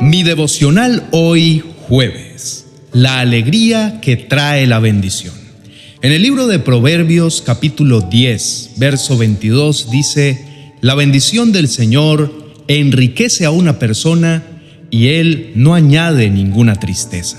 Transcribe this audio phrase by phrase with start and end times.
[0.00, 2.66] Mi devocional hoy jueves.
[2.92, 5.34] La alegría que trae la bendición.
[6.02, 12.30] En el libro de Proverbios capítulo 10, verso 22 dice, La bendición del Señor
[12.68, 14.44] enriquece a una persona
[14.90, 17.38] y Él no añade ninguna tristeza.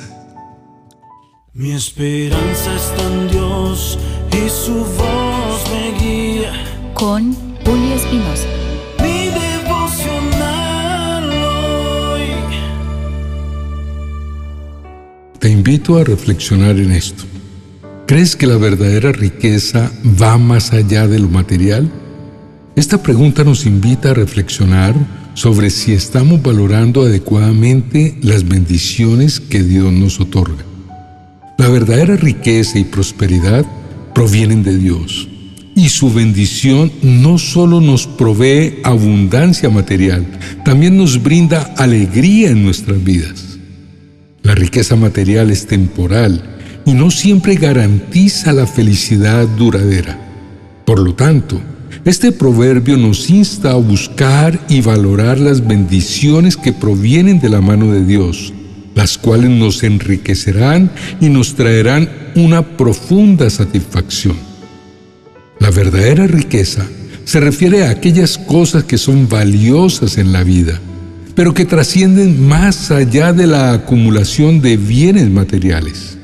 [1.54, 4.00] Mi esperanza está en Dios
[4.32, 6.54] y su voz me guía.
[6.96, 7.34] Con
[7.64, 8.67] Julio Espinosa.
[15.68, 17.26] Invito a reflexionar en esto.
[18.06, 21.92] ¿Crees que la verdadera riqueza va más allá de lo material?
[22.78, 24.96] Esta pregunta nos invita a reflexionar
[25.34, 30.64] sobre si estamos valorando adecuadamente las bendiciones que Dios nos otorga.
[31.58, 33.66] La verdadera riqueza y prosperidad
[34.16, 35.28] provienen de Dios
[35.76, 40.26] y su bendición no solo nos provee abundancia material,
[40.64, 43.57] también nos brinda alegría en nuestras vidas.
[44.48, 46.42] La riqueza material es temporal
[46.86, 50.18] y no siempre garantiza la felicidad duradera.
[50.86, 51.60] Por lo tanto,
[52.06, 57.92] este proverbio nos insta a buscar y valorar las bendiciones que provienen de la mano
[57.92, 58.54] de Dios,
[58.96, 64.38] las cuales nos enriquecerán y nos traerán una profunda satisfacción.
[65.60, 66.88] La verdadera riqueza
[67.26, 70.80] se refiere a aquellas cosas que son valiosas en la vida
[71.38, 76.18] pero que trascienden más allá de la acumulación de bienes materiales.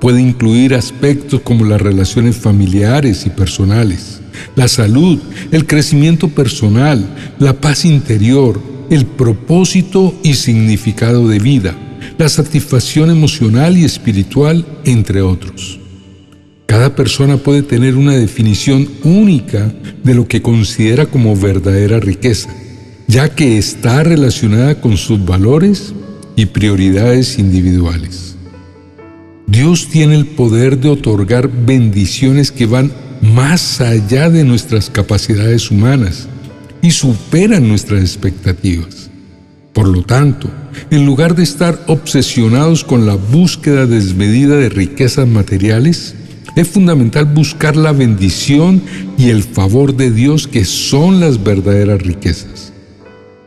[0.00, 4.20] Puede incluir aspectos como las relaciones familiares y personales,
[4.56, 5.20] la salud,
[5.52, 7.06] el crecimiento personal,
[7.38, 11.76] la paz interior, el propósito y significado de vida,
[12.18, 15.78] la satisfacción emocional y espiritual, entre otros.
[16.66, 22.50] Cada persona puede tener una definición única de lo que considera como verdadera riqueza
[23.10, 25.92] ya que está relacionada con sus valores
[26.36, 28.36] y prioridades individuales.
[29.48, 36.28] Dios tiene el poder de otorgar bendiciones que van más allá de nuestras capacidades humanas
[36.82, 39.10] y superan nuestras expectativas.
[39.72, 40.48] Por lo tanto,
[40.92, 46.14] en lugar de estar obsesionados con la búsqueda desmedida de riquezas materiales,
[46.54, 48.80] es fundamental buscar la bendición
[49.18, 52.69] y el favor de Dios que son las verdaderas riquezas.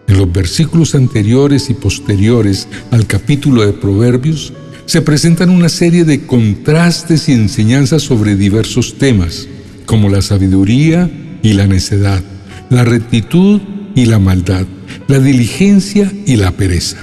[0.07, 4.53] En los versículos anteriores y posteriores al capítulo de Proverbios
[4.85, 9.47] se presentan una serie de contrastes y enseñanzas sobre diversos temas,
[9.85, 11.09] como la sabiduría
[11.41, 12.21] y la necedad,
[12.69, 13.61] la rectitud
[13.95, 14.65] y la maldad,
[15.07, 16.97] la diligencia y la pereza.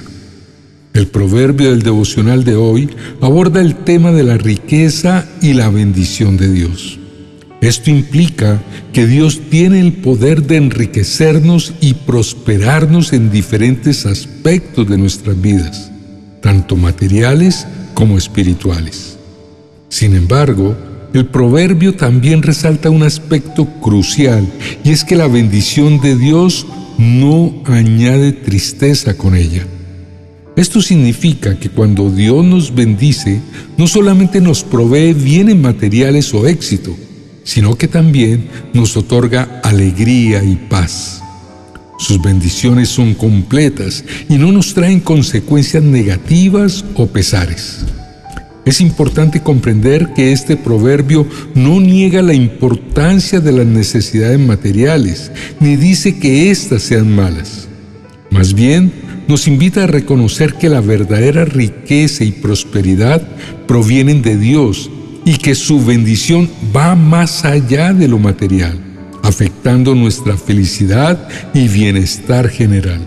[0.93, 2.89] El proverbio del devocional de hoy
[3.21, 7.00] aborda el tema de la riqueza y la bendición de Dios.
[7.61, 8.59] Esto implica
[8.91, 15.91] que Dios tiene el poder de enriquecernos y prosperarnos en diferentes aspectos de nuestras vidas,
[16.41, 19.15] tanto materiales como espirituales.
[19.89, 20.75] Sin embargo,
[21.13, 24.47] el proverbio también resalta un aspecto crucial
[24.83, 26.65] y es que la bendición de Dios
[26.97, 29.67] no añade tristeza con ella.
[30.55, 33.39] Esto significa que cuando Dios nos bendice,
[33.77, 36.95] no solamente nos provee bienes materiales o éxito,
[37.43, 41.21] sino que también nos otorga alegría y paz.
[41.97, 47.85] Sus bendiciones son completas y no nos traen consecuencias negativas o pesares.
[48.65, 55.75] Es importante comprender que este proverbio no niega la importancia de las necesidades materiales, ni
[55.75, 57.67] dice que éstas sean malas.
[58.29, 58.91] Más bien,
[59.27, 63.21] nos invita a reconocer que la verdadera riqueza y prosperidad
[63.67, 64.89] provienen de Dios
[65.25, 68.77] y que su bendición va más allá de lo material,
[69.23, 72.99] afectando nuestra felicidad y bienestar general.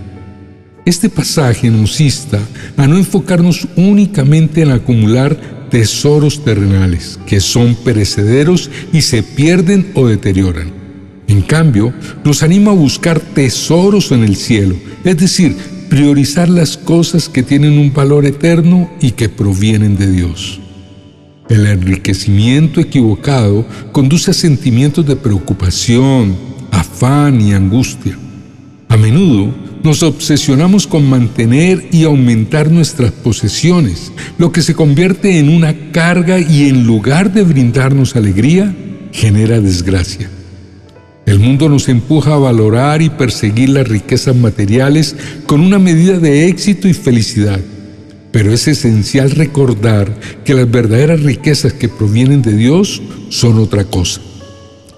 [0.85, 2.39] Este pasaje nos insta
[2.77, 5.35] a no enfocarnos únicamente en acumular
[5.71, 10.73] tesoros terrenales que son perecederos y se pierden o deterioran.
[11.27, 15.57] En cambio, nos anima a buscar tesoros en el cielo, es decir,
[15.89, 20.61] priorizar las cosas que tienen un valor eterno y que provienen de Dios.
[21.49, 26.37] El enriquecimiento equivocado conduce a sentimientos de preocupación,
[26.71, 28.17] afán y angustia.
[28.89, 35.51] A menudo nos obsesionamos con mantener y aumentar nuestras posesiones, lo que se convierte en
[35.51, 38.75] una carga y en lugar de brindarnos alegría,
[39.13, 40.31] genera desgracia.
[41.27, 45.15] El mundo nos empuja a valorar y perseguir las riquezas materiales
[45.47, 47.61] con una medida de éxito y felicidad
[48.35, 54.21] pero es esencial recordar que las verdaderas riquezas que provienen de Dios son otra cosa.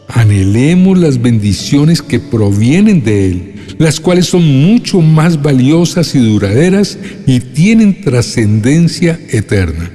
[0.08, 6.96] Anhelemos las bendiciones que provienen de Él, las cuales son mucho más valiosas y duraderas
[7.26, 9.90] y tienen trascendencia eterna.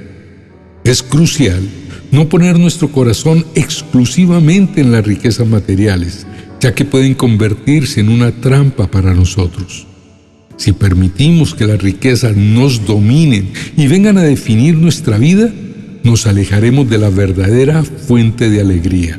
[0.84, 1.68] Es crucial
[2.12, 6.28] no poner nuestro corazón exclusivamente en las riquezas materiales,
[6.60, 9.88] ya que pueden convertirse en una trampa para nosotros.
[10.62, 15.52] Si permitimos que las riquezas nos dominen y vengan a definir nuestra vida,
[16.04, 19.18] nos alejaremos de la verdadera fuente de alegría.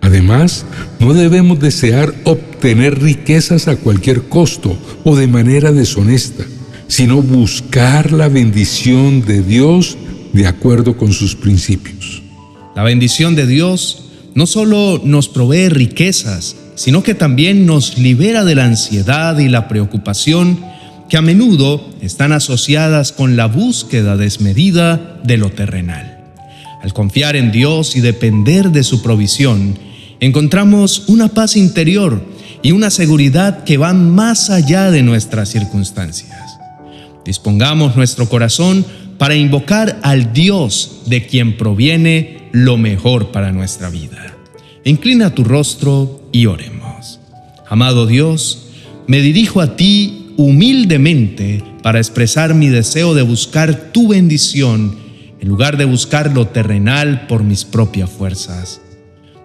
[0.00, 0.64] Además,
[1.00, 6.44] no debemos desear obtener riquezas a cualquier costo o de manera deshonesta,
[6.86, 9.98] sino buscar la bendición de Dios
[10.32, 12.22] de acuerdo con sus principios.
[12.76, 14.04] La bendición de Dios
[14.36, 19.68] no solo nos provee riquezas, sino que también nos libera de la ansiedad y la
[19.68, 20.58] preocupación
[21.10, 26.24] que a menudo están asociadas con la búsqueda desmedida de lo terrenal.
[26.82, 29.78] Al confiar en Dios y depender de su provisión,
[30.20, 32.24] encontramos una paz interior
[32.62, 36.56] y una seguridad que van más allá de nuestras circunstancias.
[37.26, 38.86] Dispongamos nuestro corazón
[39.18, 44.39] para invocar al Dios de quien proviene lo mejor para nuestra vida.
[44.84, 47.20] Inclina tu rostro y oremos.
[47.68, 48.68] Amado Dios,
[49.06, 54.96] me dirijo a ti humildemente para expresar mi deseo de buscar tu bendición
[55.40, 58.80] en lugar de buscar lo terrenal por mis propias fuerzas.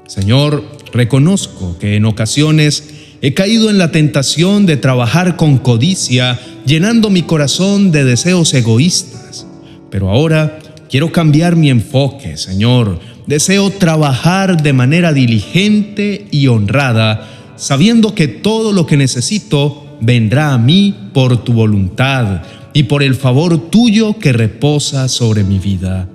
[0.08, 2.90] Señor, reconozco que en ocasiones
[3.22, 9.48] he caído en la tentación de trabajar con codicia, llenando mi corazón de deseos egoístas.
[9.90, 10.60] Pero ahora
[10.90, 13.00] quiero cambiar mi enfoque, Señor.
[13.28, 20.58] Deseo trabajar de manera diligente y honrada, sabiendo que todo lo que necesito vendrá a
[20.58, 22.44] mí por tu voluntad
[22.74, 26.08] y por el favor tuyo que reposa sobre mi vida.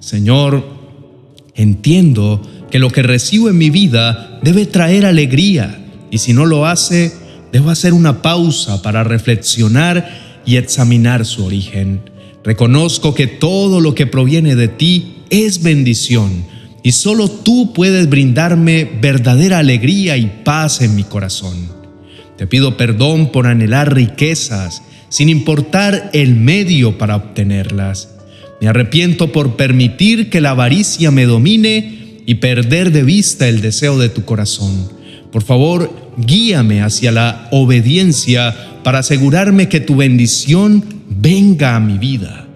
[0.00, 0.66] Señor,
[1.54, 5.78] entiendo que lo que recibo en mi vida debe traer alegría
[6.10, 7.12] y si no lo hace,
[7.52, 12.00] debo hacer una pausa para reflexionar y examinar su origen.
[12.42, 16.44] Reconozco que todo lo que proviene de ti es bendición
[16.82, 21.56] y solo tú puedes brindarme verdadera alegría y paz en mi corazón.
[22.36, 28.16] Te pido perdón por anhelar riquezas sin importar el medio para obtenerlas.
[28.60, 33.98] Me arrepiento por permitir que la avaricia me domine y perder de vista el deseo
[33.98, 34.88] de tu corazón.
[35.32, 42.46] Por favor, guíame hacia la obediencia para asegurarme que tu bendición venga a mi vida.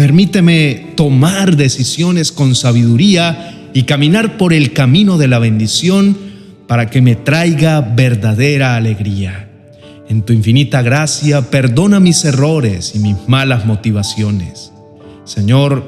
[0.00, 6.16] Permíteme tomar decisiones con sabiduría y caminar por el camino de la bendición
[6.66, 9.50] para que me traiga verdadera alegría.
[10.08, 14.72] En tu infinita gracia, perdona mis errores y mis malas motivaciones.
[15.26, 15.84] Señor,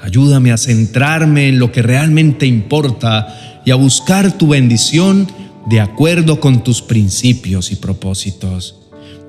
[0.00, 5.26] ayúdame a centrarme en lo que realmente importa y a buscar tu bendición
[5.68, 8.76] de acuerdo con tus principios y propósitos.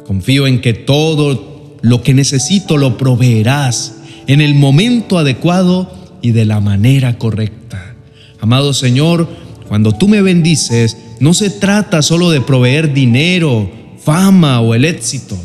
[0.05, 1.48] Confío en que todo
[1.81, 3.95] lo que necesito lo proveerás
[4.27, 5.91] en el momento adecuado
[6.21, 7.95] y de la manera correcta.
[8.39, 9.27] Amado Señor,
[9.67, 13.69] cuando tú me bendices, no se trata solo de proveer dinero,
[14.03, 15.37] fama o el éxito.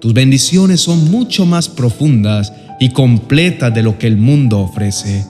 [0.00, 5.24] Tus bendiciones son mucho más profundas y completas de lo que el mundo ofrece.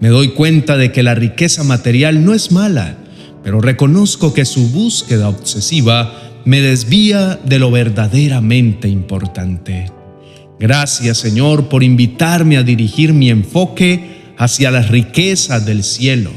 [0.00, 2.96] Me doy cuenta de que la riqueza material no es mala,
[3.42, 6.12] pero reconozco que su búsqueda obsesiva
[6.44, 9.93] me desvía de lo verdaderamente importante.
[10.66, 16.30] Gracias Señor por invitarme a dirigir mi enfoque hacia las riquezas del cielo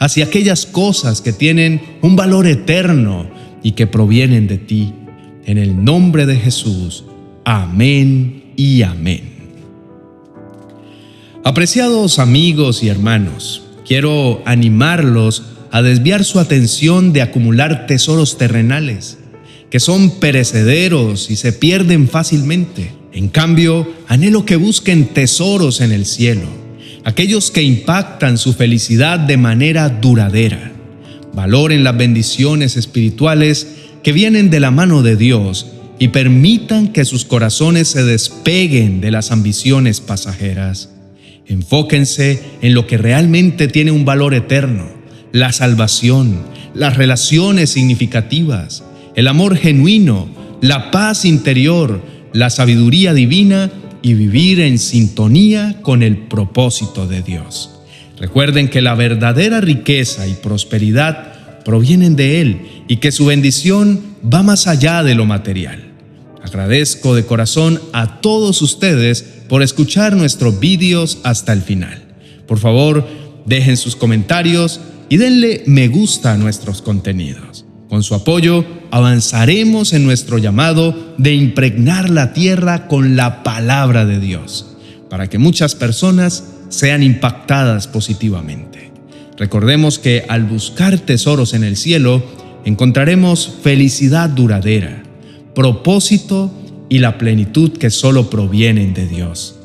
[0.00, 3.30] hacia aquellas cosas que tienen un valor eterno
[3.62, 4.92] y que provienen de ti.
[5.44, 7.04] En el nombre de Jesús.
[7.44, 9.22] Amén y amén.
[11.44, 19.18] Apreciados amigos y hermanos, quiero animarlos a desviar su atención de acumular tesoros terrenales,
[19.70, 22.99] que son perecederos y se pierden fácilmente.
[23.12, 26.60] En cambio, anhelo que busquen tesoros en el cielo
[27.04, 30.72] aquellos que impactan su felicidad de manera duradera.
[31.32, 33.66] Valoren las bendiciones espirituales
[34.02, 35.66] que vienen de la mano de Dios
[35.98, 40.90] y permitan que sus corazones se despeguen de las ambiciones pasajeras.
[41.46, 44.88] Enfóquense en lo que realmente tiene un valor eterno,
[45.32, 46.38] la salvación,
[46.74, 50.28] las relaciones significativas, el amor genuino,
[50.60, 52.00] la paz interior,
[52.32, 53.70] la sabiduría divina
[54.02, 57.70] y vivir en sintonía con el propósito de Dios.
[58.18, 64.42] Recuerden que la verdadera riqueza y prosperidad provienen de Él y que su bendición va
[64.42, 65.92] más allá de lo material.
[66.42, 72.02] Agradezco de corazón a todos ustedes por escuchar nuestros vídeos hasta el final.
[72.46, 73.06] Por favor,
[73.46, 77.64] dejen sus comentarios y denle me gusta a nuestros contenidos.
[77.90, 84.20] Con su apoyo, avanzaremos en nuestro llamado de impregnar la tierra con la palabra de
[84.20, 84.76] Dios,
[85.10, 88.92] para que muchas personas sean impactadas positivamente.
[89.36, 92.22] Recordemos que al buscar tesoros en el cielo,
[92.64, 95.02] encontraremos felicidad duradera,
[95.52, 96.52] propósito
[96.88, 99.56] y la plenitud que solo provienen de Dios.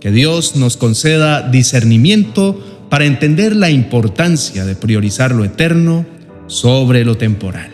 [0.00, 6.06] Que Dios nos conceda discernimiento para entender la importancia de priorizar lo eterno
[6.46, 7.73] sobre lo temporal.